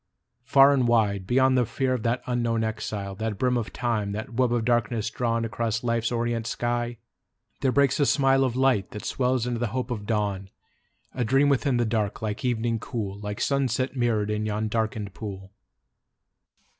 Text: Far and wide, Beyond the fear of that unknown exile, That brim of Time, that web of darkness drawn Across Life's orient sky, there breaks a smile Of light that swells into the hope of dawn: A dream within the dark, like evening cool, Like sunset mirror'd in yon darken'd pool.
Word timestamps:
Far 0.45 0.73
and 0.73 0.87
wide, 0.87 1.27
Beyond 1.27 1.55
the 1.55 1.63
fear 1.63 1.93
of 1.93 2.01
that 2.01 2.23
unknown 2.25 2.63
exile, 2.63 3.13
That 3.13 3.37
brim 3.37 3.55
of 3.55 3.71
Time, 3.71 4.13
that 4.13 4.33
web 4.33 4.51
of 4.51 4.65
darkness 4.65 5.11
drawn 5.11 5.45
Across 5.45 5.83
Life's 5.83 6.11
orient 6.11 6.47
sky, 6.47 6.97
there 7.59 7.71
breaks 7.71 7.99
a 7.99 8.07
smile 8.07 8.43
Of 8.43 8.55
light 8.55 8.89
that 8.93 9.05
swells 9.05 9.45
into 9.45 9.59
the 9.59 9.67
hope 9.77 9.91
of 9.91 10.07
dawn: 10.07 10.49
A 11.13 11.23
dream 11.23 11.49
within 11.49 11.77
the 11.77 11.85
dark, 11.85 12.19
like 12.19 12.43
evening 12.43 12.79
cool, 12.79 13.19
Like 13.19 13.39
sunset 13.39 13.95
mirror'd 13.95 14.31
in 14.31 14.43
yon 14.47 14.69
darken'd 14.69 15.13
pool. 15.13 15.51